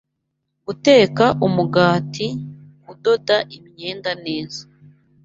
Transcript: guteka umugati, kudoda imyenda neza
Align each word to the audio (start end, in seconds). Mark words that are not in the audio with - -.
guteka 0.65 1.25
umugati, 1.47 2.27
kudoda 2.85 3.37
imyenda 3.57 4.11
neza 4.25 4.61